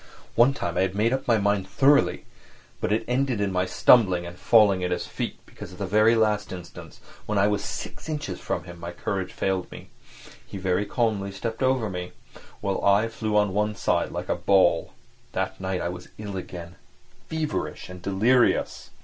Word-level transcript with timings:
One 0.33 0.55
time 0.55 0.77
I 0.79 0.81
had 0.81 0.95
made 0.95 1.13
up 1.13 1.27
my 1.27 1.37
mind 1.37 1.67
thoroughly, 1.69 2.25
but 2.79 2.91
it 2.91 3.05
ended 3.07 3.39
in 3.39 3.51
my 3.51 3.67
stumbling 3.67 4.25
and 4.25 4.35
falling 4.35 4.83
at 4.83 4.89
his 4.89 5.05
feet 5.05 5.37
because 5.45 5.73
at 5.73 5.77
the 5.77 5.85
very 5.85 6.15
last 6.15 6.51
instant 6.51 6.97
when 7.27 7.37
I 7.37 7.45
was 7.45 7.63
six 7.63 8.09
inches 8.09 8.39
from 8.39 8.63
him 8.63 8.79
my 8.79 8.93
courage 8.93 9.31
failed 9.31 9.69
me. 9.71 9.89
He 10.43 10.57
very 10.57 10.87
calmly 10.87 11.31
stepped 11.31 11.61
over 11.61 11.87
me, 11.87 12.13
while 12.61 12.83
I 12.83 13.09
flew 13.09 13.37
on 13.37 13.53
one 13.53 13.75
side 13.75 14.11
like 14.11 14.27
a 14.27 14.33
ball. 14.33 14.93
That 15.33 15.61
night 15.61 15.81
I 15.81 15.89
was 15.89 16.09
ill 16.17 16.35
again, 16.35 16.77
feverish 17.29 17.87
and 17.87 18.01
delirious. 18.01 18.89